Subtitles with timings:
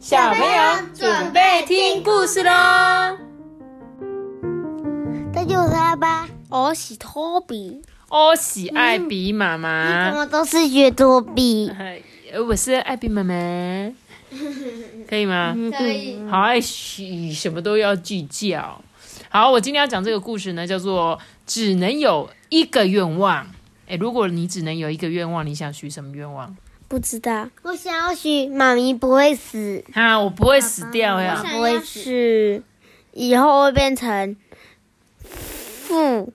[0.00, 3.18] 小朋友准备听故事喽！
[5.30, 11.68] 这就是阿爸，我是托比，我喜爱比妈妈怎妈，么都是学托比？
[11.78, 12.00] 哎
[12.48, 13.34] 我是艾比妈妈，
[15.06, 15.54] 可以吗？
[15.76, 16.18] 可以。
[16.30, 18.80] 好爱许，什么都要计较。
[19.28, 23.46] 好，我今天要讲这个故事呢，叫做“只能有一个愿望”。
[23.86, 26.56] 哎，如果你只能有一个愿望，你想许什么愿望？
[26.90, 31.40] 不知道我想要许妈咪不会死，啊，我不会死掉呀。
[31.52, 32.02] 不会死。
[32.02, 32.62] 是
[33.12, 34.36] 以后会变成
[35.22, 36.32] 富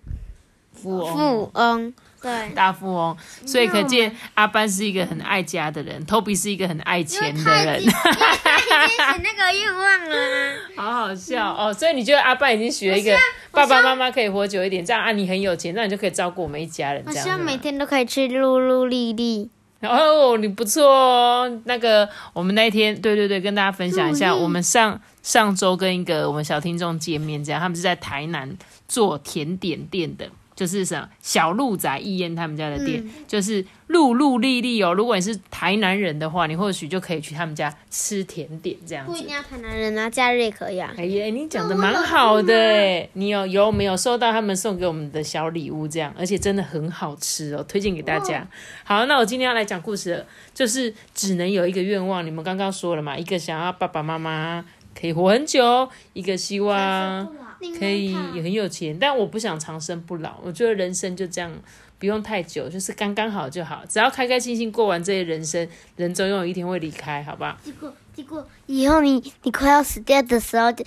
[0.71, 10.15] 富翁，富翁，对，大富翁，所以可见阿班是一个很爱家的人，Toby 是一个很爱钱的人，许那个愿望了。
[10.77, 11.73] 好好笑哦。
[11.73, 13.13] 所以你觉得阿班已经许了一个
[13.51, 19.49] 爸爸妈妈可以活久一点，这样啊你很有钱，那你就可以照顾我们一家人，我这样子吗希望每天都可以吃噜噜粒粒。
[19.87, 21.61] 哦，你不错哦。
[21.65, 34.93] 那个，我们那一天，对对对，跟大家分享一下，我们上上周跟一个我们小听众见面，这样他们是在台南做甜点店的，就是什么小鹿仔义燕他们家的店，就是露露丽丽哦。
[34.93, 39.35] 如果你是台南人的话，你或许就可以去他们家吃甜点这样子不一定。
[39.35, 40.93] 要台南人啊，假日也可以啊。
[40.97, 45.85] 哎呀，你讲的蛮好的哎，你有有没有收到他们送给我们的小礼物？
[45.85, 48.47] 这样，而且真的很好吃哦，推荐给大家。
[48.85, 52.25] 好，那我今天要来讲故事了，就是只能有一个愿望。
[52.25, 54.63] 你们刚刚说了嘛，一个想要爸爸妈妈
[54.99, 57.27] 可以活很久，一个希望
[57.73, 60.39] 可以也很有钱，但我不想长生不老。
[60.43, 61.51] 我觉得人生就这样，
[61.99, 67.57] 不用太久，就是刚刚好就好，只要开开心心过完这些人生，人总有一天会离开，好吧？
[67.63, 70.85] 结果结果以后你你快要死掉的时候，就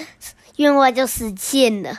[0.56, 1.98] 愿望就实现了。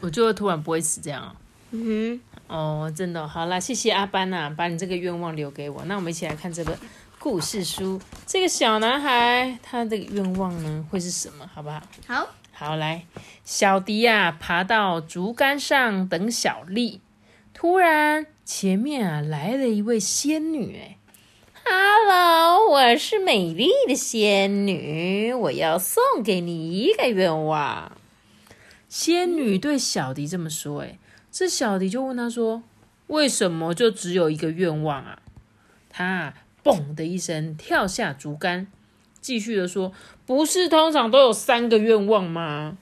[0.00, 1.36] 我就会突然不会死这样哦。
[1.70, 5.84] 嗯哦，真的哦好啦，谢谢阿班呐、把你这个愿望留给我。
[5.86, 6.78] 那我们一起来看这本
[7.18, 8.00] 故事书。
[8.24, 11.48] 这个小男孩他的愿望呢会是什么？
[11.52, 11.82] 好不好？
[12.06, 12.28] 好，
[12.58, 13.04] 好，来，
[13.44, 17.02] 小迪呀、爬到竹竿上等小丽，
[17.52, 20.96] 突然前面啊来了一位仙女，哎
[21.66, 27.92] ，Hello，我是美丽的仙女，我要送给你一个愿望。
[28.88, 30.98] 仙女对小迪这么说，哎，
[31.30, 32.62] 这小迪就问他说
[33.08, 35.18] ：“为什么就只有一个愿望啊？”
[35.92, 36.32] 他
[36.64, 38.68] 嘣的一声跳下竹竿，
[39.20, 39.92] 继续的说
[40.26, 42.76] ：“不是通常都有三个愿望吗？”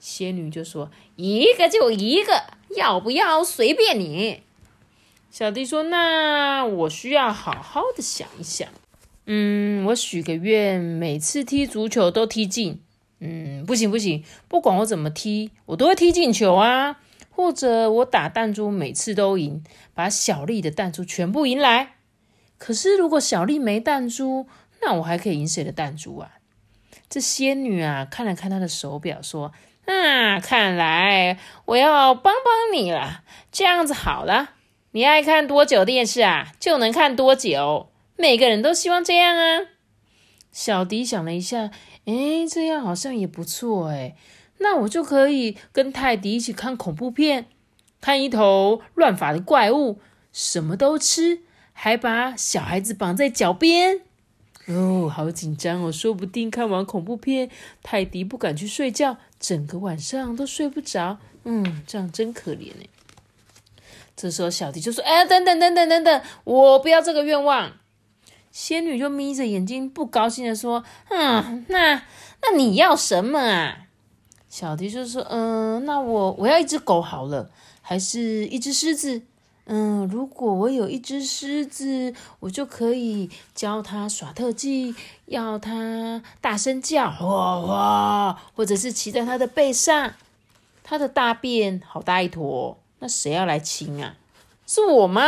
[0.00, 2.44] 仙女就说：“一个就一个，
[2.76, 4.42] 要不要随便你。”
[5.30, 8.68] 小弟说：“那我需要好好的想一想。
[9.26, 12.80] 嗯，我许个愿，每次踢足球都踢进。
[13.20, 17.00] 嗯，不行不行，不管我怎么踢，我都会踢进球啊。
[17.30, 21.94] 或者我打弹珠，每次都赢，把小丽的弹珠全部赢来。
[22.58, 24.46] 可是如果小丽没弹珠，
[24.82, 26.32] 那我还可以赢谁的弹珠啊？
[27.14, 29.52] 这仙女啊，看了看她的手表，说
[29.86, 33.22] ：“啊，看来我要帮帮你了。
[33.52, 34.54] 这样子好了，
[34.90, 37.88] 你爱看多久电视啊，就能看多久。
[38.16, 39.60] 每个人都希望这样啊。”
[40.50, 41.70] 小迪想了一下，
[42.06, 44.16] 诶，这样好像也不错诶。
[44.58, 47.46] 那我就可以跟泰迪一起看恐怖片，
[48.00, 50.00] 看一头乱发的怪物，
[50.32, 51.42] 什么都吃，
[51.72, 54.00] 还把小孩子绑在脚边。
[54.66, 55.92] 哦，好紧张哦！
[55.92, 57.50] 说不定看完恐怖片，
[57.82, 61.18] 泰迪不敢去睡觉，整个晚上都睡不着。
[61.44, 62.88] 嗯，这样真可怜哎。
[64.16, 67.72] 这时候小迪就说：“哎，等等等等等等，我不要这个愿望。”
[68.50, 72.02] 仙女就眯着眼睛，不高兴的说：“嗯，那
[72.40, 73.88] 那你要什么啊？”
[74.48, 77.50] 小迪就说：“嗯，那我我要一只狗好了，
[77.82, 79.22] 还是一只狮子？
[79.66, 84.94] 嗯，如果我有一只狮子，我就可以教它耍特技，
[85.26, 90.12] 要它大声叫，哇哇，或者是骑在它的背上。
[90.86, 94.14] 它的大便好大一坨，那谁要来清啊？
[94.66, 95.22] 是我吗？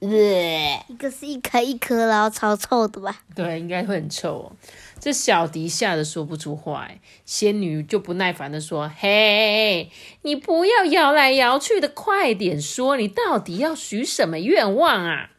[0.00, 3.22] 呃一个是一颗一颗，然后超臭的吧？
[3.34, 4.52] 对，应该会很臭哦。
[4.98, 6.88] 这小迪吓得说不出话，
[7.24, 9.90] 仙女就不耐烦的说：“嘿，
[10.22, 15.30] 你不要摇来摇去的，快点说，你到底要许什么愿望啊？”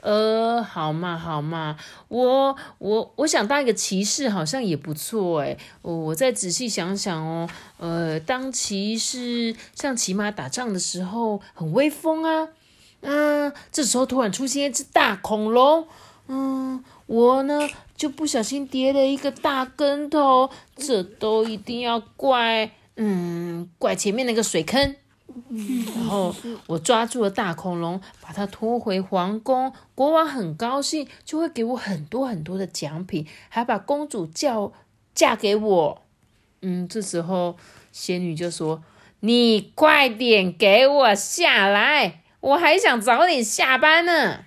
[0.00, 7.48] 呃，好嘛好嘛，我我我想当一个骑士好像也不错哎，我我再仔细想想哦，
[7.78, 12.48] 呃，当骑士像骑马打仗的时候很威风啊，
[13.00, 15.88] 嗯，这时候突然出现一只大恐龙，
[16.28, 24.94] 嗯，我呢就不小心跌了一个大跟头，这都一定要怪，嗯，怪前面那个水坑。
[25.94, 26.34] 然后
[26.66, 29.72] 我抓住了大恐龙，把它拖回皇宫。
[29.94, 34.72] 国王很高兴，就会给我很多很多的奖品，还把公主叫
[35.14, 36.02] 嫁给我。
[36.62, 37.56] 嗯，这时候
[37.92, 38.82] 仙女就说
[39.20, 44.44] ：“你快点给我下来，我还想早点下班呢。”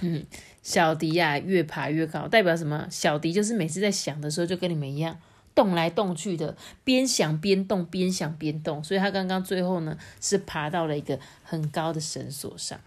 [0.00, 0.26] 嗯，
[0.62, 2.86] 小迪呀、越爬越高，代表什么？
[2.88, 5.18] 小迪就是每次在想的时候，就跟你们一样，
[5.54, 8.82] 动来动去的，边想边动，边想边动。
[8.82, 12.78] 所以他刚刚最后呢，是爬到了一个很高的绳索上。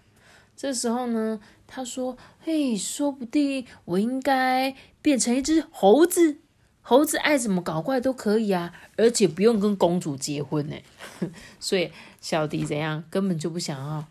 [0.56, 6.38] 这时候呢，他说：“嘿，说不定我应该变成一只猴子。
[6.80, 10.76] 猴子爱怎么搞怪都可以啊，而且不用跟公主结婚呢。
[11.60, 14.06] 所以小迪怎样，根本就不想要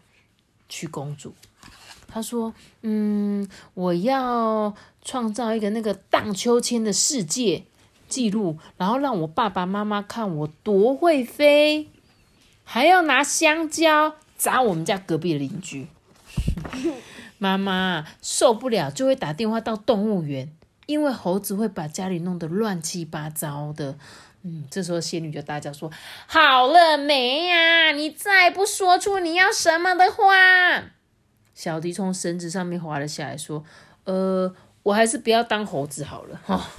[0.70, 1.34] 娶公主。
[2.16, 4.74] 他说：“嗯，我要
[5.04, 7.66] 创造一个那个荡秋千的世界
[8.08, 11.90] 纪录，然后让我爸爸妈妈看我多会飞，
[12.64, 15.88] 还要拿香蕉砸我们家隔壁的邻居。
[17.38, 20.50] ”妈妈受不了，就会打电话到动物园，
[20.86, 23.98] 因为猴子会把家里弄得乱七八糟的。
[24.44, 25.92] 嗯，这时候仙女就大叫说
[26.28, 27.92] ：“好了没呀？
[27.92, 30.92] 你再不说出你要什么的话。”
[31.56, 33.64] 小迪从绳子上面滑了下来，说
[34.06, 34.54] ：“呃，
[34.84, 36.70] 我还是不要当猴子好了。”哈，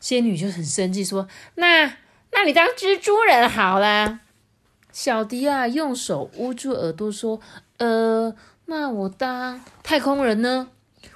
[0.00, 1.86] 仙女就很生气，说：“那，
[2.32, 4.18] 那你当蜘蛛人好了。”
[4.90, 7.40] 小迪啊，用手捂住耳朵说
[7.78, 8.34] ：“呃。”
[8.66, 10.68] 那我当太空人呢？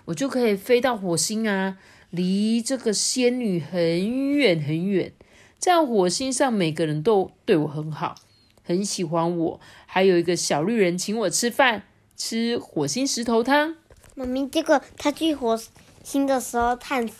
[0.06, 1.78] 我就可以飞到火星啊，
[2.10, 5.12] 离这个仙女很远很远。
[5.60, 8.16] 这样火星上每个人都对我很好，
[8.64, 9.60] 很喜欢我。
[9.86, 11.84] 还有一个小绿人请我吃饭，
[12.16, 13.76] 吃火星石头汤。
[14.14, 15.58] 妈咪，结果他去火
[16.02, 17.14] 星的时候烫死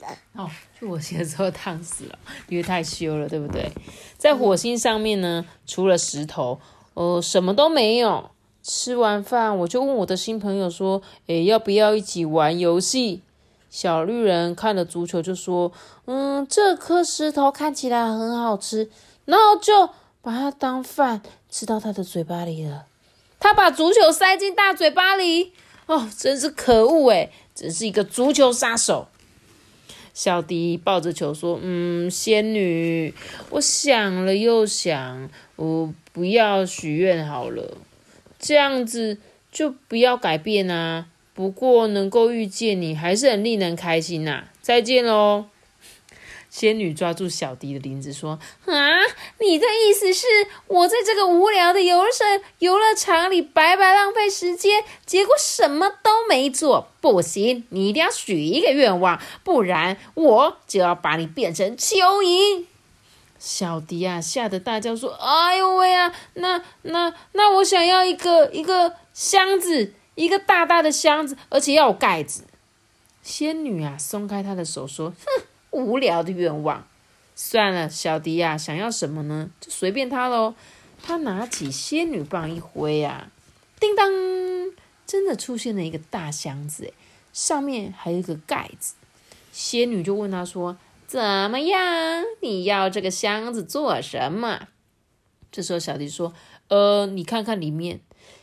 [0.00, 0.08] 了。
[0.34, 2.18] 哦，去火星的时候烫死了，
[2.48, 3.70] 因为太羞了，对不对？
[4.16, 6.58] 在火星上面呢，除了石头，
[6.94, 8.30] 呃，什么都没有。
[8.60, 13.22] 吃完饭，我就问我的新朋友说：“诶，要不要一起玩游戏？”
[13.70, 15.72] 小绿人看了足球就说
[16.04, 18.90] ：“嗯，这颗石头看起来很好吃。”
[19.24, 19.88] 然后就
[20.20, 22.84] 把它当饭吃到他的嘴巴里了。
[23.40, 25.52] 他把足球塞进大嘴巴里，
[25.86, 29.08] 哦，真是可恶诶，真是一个足球杀手。
[30.12, 33.14] 小迪抱着球说：“嗯，仙女，
[33.50, 37.76] 我想了又想，我不要许愿好了。”
[38.40, 39.18] 这样子
[39.52, 41.06] 就不要改变啊！
[41.34, 44.44] 不过能够遇见你还是很令人开心呐。
[44.60, 45.46] 再见喽！
[46.58, 48.74] 仙女抓住小迪的领子说：“啊，
[49.38, 50.26] 你的意思是
[50.66, 52.10] 我在这个无聊的游乐
[52.58, 56.88] 游乐场里白白浪费时间，结果什么都没做？
[57.00, 62.64] 不行，你一定要许一个愿望，不然我就要把你变成蚯蚓。”
[63.38, 66.12] 小迪啊，吓得大叫说：“哎呦喂啊！
[66.34, 72.42] 那那那，我想要一个一个箱子，一个大大的箱子，而且要有盖子。”
[73.22, 76.86] 仙女啊，松开她的手说：“哼，无聊的愿望，
[77.34, 79.50] 算了。”小迪呀，想要什么呢？
[79.60, 80.54] 就随便他喽。
[81.02, 83.30] 他拿起仙女棒一挥啊，
[83.78, 84.10] 叮当，
[85.06, 86.92] 真的出现了一个大箱子，
[87.32, 88.94] 上面还有一个盖子。
[89.52, 90.76] 仙女就问他说。
[91.06, 91.18] 怎
[91.50, 92.22] 么样？
[92.42, 94.68] 你要这个箱子做什么？
[95.50, 96.34] 这时候小迪说
[96.68, 98.02] ：“呃，你看看里面。”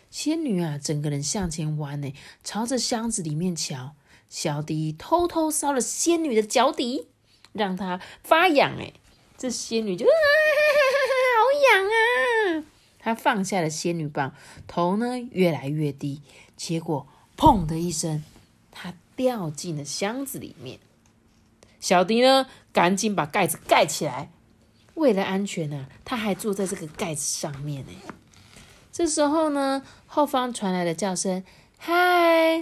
[0.10, 2.12] 仙女啊，整个人向前弯呢，
[2.44, 3.94] 朝着箱子里面瞧。
[4.30, 7.06] 小迪偷偷烧了仙女的脚底，
[7.56, 8.76] 让她发痒。
[8.80, 8.94] 哎，
[9.36, 10.12] 这仙女就啊，
[11.38, 11.42] 好
[11.74, 12.64] 痒啊！
[13.00, 14.36] 她放下了仙女棒，
[14.68, 16.22] 头呢越来越低，
[16.56, 18.24] 结果砰的一声，
[18.70, 20.80] 她掉进了箱子里面。
[21.80, 24.30] 小迪呢，赶紧把盖子盖起来。
[24.96, 27.92] 为了安全呢，他还坐在这个盖子上面呢。
[28.94, 31.44] 这时候呢，后方传来了叫声
[31.78, 32.60] ：“嗨！”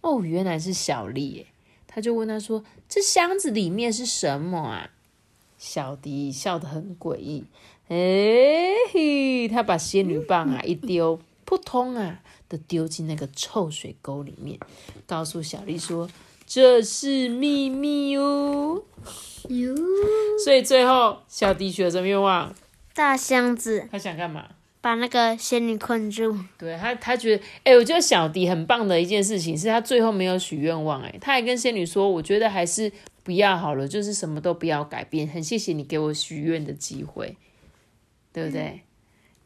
[0.00, 1.46] 哦，原来是小丽耶。
[1.94, 4.90] 他就问他说：“这箱子里面是什么啊？”
[5.56, 7.44] 小迪笑得很诡异。
[7.86, 14.58] 哎嘿，他把仙女棒啊一丢，扑通啊的丢进那个臭水沟里面，
[15.06, 16.10] 告诉小丽说。
[16.46, 18.82] 这是秘密哦，
[19.48, 19.74] 哟。
[20.44, 22.54] 所以最后小迪许了什么愿望？
[22.92, 23.88] 大箱子。
[23.90, 24.48] 他想干嘛？
[24.84, 26.38] 把那个仙女困住。
[26.58, 37.38] 对他，他觉得，哎，我觉得小迪很棒的一件事情是他最后没有许愿望，哎，他还跟仙女说，我觉得还是不要好了，就是什么都不要改变，很谢谢你给我许愿的机会，
[38.30, 38.82] 对不对？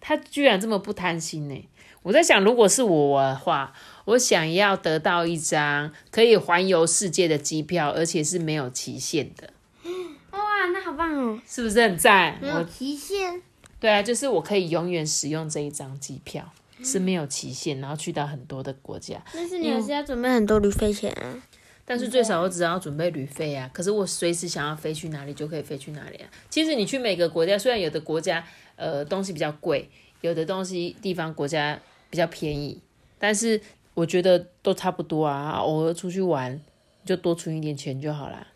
[0.01, 1.69] 他居然这么不贪心呢。
[2.03, 3.73] 我在想，如果是我的话，
[4.07, 9.53] 我想要得到一张可以环游世界的机票，而且是没有期限的。
[10.33, 11.41] 哇，那好棒哦！
[11.47, 12.37] 是不是很赞？
[12.43, 13.43] 没有期限。
[13.81, 19.23] 对啊，就是我可以永远使用这一张机票，是没有期限，然后去到很多的国家。
[19.33, 21.43] 但是你还是要准备很多旅费钱啊。
[21.85, 23.71] 但是最少我只要准备旅费啊。
[23.73, 26.29] 可是我随时想要飞去哪里就可以飞去哪里啊。
[26.51, 28.45] 其实你去每个国家，虽然有的国家
[28.77, 29.89] 呃东西比较贵，
[30.21, 31.81] 有的东西地方国家
[32.11, 32.81] 比较便宜，
[33.19, 33.61] 但是
[33.95, 35.53] 我觉得都差不多啊。
[35.53, 36.61] 偶尔出去玩
[37.05, 38.47] 就多存一点钱就好啦。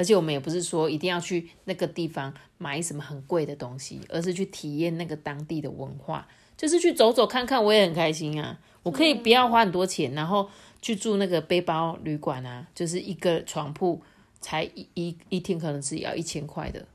[0.00, 6.26] 而且我们也不是说一定要去那个地方买什么很贵的东西，而是去体验那个当地的文化，
[6.56, 8.58] 就是去走走看看，我也很开心啊。
[8.82, 10.48] 我可以不要花很多钱，然后
[10.80, 14.00] 去住那个背包旅馆啊，就是一个床铺
[14.40, 16.86] 才一一一天可能是要一千块的，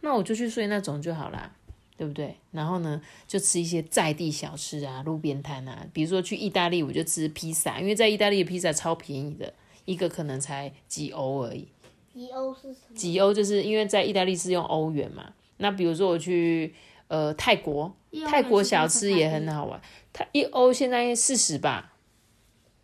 [0.00, 1.54] 那我就去睡那种就好啦，
[1.96, 2.34] 对不对？
[2.50, 11.68] 然后呢，就吃一些在地小吃啊，路边摊啊，比如说去意大利我就吃披萨，因为在意大利的披萨超便宜的，一个可能才几欧而已。
[12.14, 12.94] 几欧是什么？
[12.94, 15.32] 几欧就是因为在意大利是用欧元嘛。
[15.56, 16.72] 那比如说我去
[17.08, 17.94] 呃泰国，
[18.26, 19.80] 泰国小吃也很好玩。
[20.12, 21.92] 它一欧现在四十吧，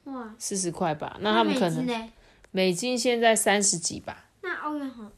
[0.04, 1.16] 哇，四十块吧。
[1.20, 2.10] 那他们可能？
[2.52, 5.08] 美金现在三十几吧，那欧元好，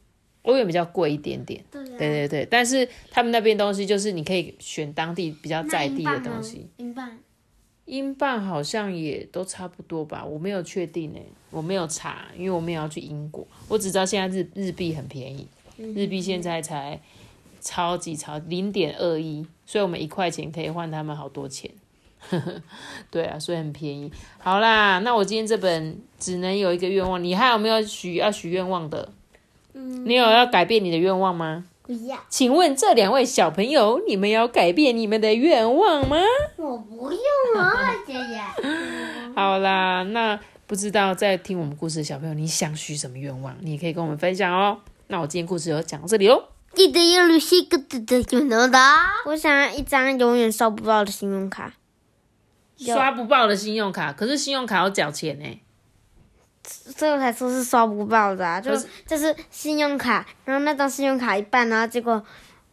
[0.43, 1.65] 欧元比较贵一点点。
[1.71, 6.69] 对啊对对对，但是他们那边东西就是你可以选当地比较在地的东西。
[6.77, 7.17] 英镑，
[7.85, 15.47] 英镑好像也都差不多吧，我没有确定诶，我没有查，因为我没有要去英国，我只知道现在日日币很便宜，
[15.77, 16.99] 日币现在才
[17.59, 21.69] 超级超零点二一，所以我们一块钱可以换他们好多钱。
[23.11, 24.09] 对啊，所以很便宜。
[24.37, 29.11] 好啦，那我今天这本只能有一个愿望，你还有没有许要许愿望的？
[29.73, 31.65] 嗯，你有要改变你的愿望吗？
[31.85, 36.17] 不要，请问这两位小朋友，你们要改变你们的愿望吗？
[36.55, 38.41] 我不用啊， 姐姐。
[39.35, 43.53] 好啦，那不知道在听我们故事的小朋友，你想许什么愿望？
[43.59, 44.79] 你也可以跟我们分享哦。
[45.07, 46.45] 那我今天故事就讲到这里喽。
[46.73, 48.79] 记得要留下个字的就能的。
[49.25, 51.73] 我想要一张永远刷不爆的信用卡，
[52.77, 55.45] 刷不爆的信用卡，可是信用卡要缴钱呢。
[55.45, 55.59] 所
[57.07, 62.23] 以我才说是刷不爆的啊，就是就是信用卡，然后那张信用卡一办，然后结果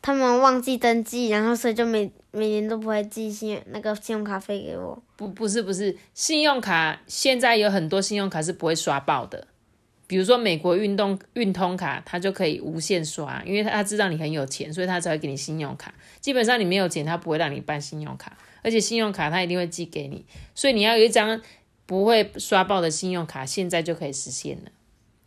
[0.01, 5.03] 他们忘记登记，然后所以就每每年都不会寄信那个信用卡费给我。
[5.17, 9.47] 不，不是，不是，信用卡现在有很多信用卡是不会刷爆的。
[10.07, 15.95] 比如说美国运动运通卡，它就可以无限刷，因为他知道你很有钱，所以他才会给你信用卡。
[16.21, 21.41] 基本上你没有钱，他不会让你办信用卡，而且信用卡他一定会寄给你，所以你要有一张
[21.91, 24.71] 不会刷爆的信用卡，现在就可以实现了。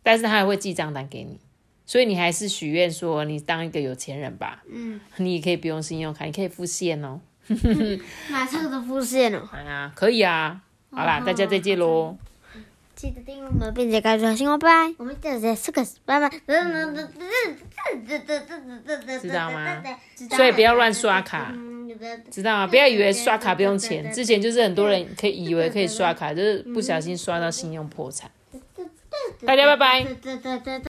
[0.02, 1.38] 但是他还会寄账单给你，
[1.84, 4.62] 所以你还是许愿说你当一个有钱人吧。
[4.72, 7.20] 嗯，你也可以不用信用卡，你可以付现哦。
[8.30, 10.62] 马上都付现了，哎 呀，可以啊。
[10.90, 12.16] 好啦，大家再见喽。
[12.94, 14.94] 记得订阅我们，并且开出新哦，拜拜。
[14.96, 16.30] 我们这是这个拜拜。
[19.20, 19.82] 知道吗？
[20.30, 21.52] 所以不要乱刷卡，
[22.30, 22.66] 知道吗？
[22.66, 28.30] 不要以为刷卡不用钱，之前就是很多人可以以为可以刷卡，就是不小心刷到信用破产。
[29.46, 30.06] 大家拜拜。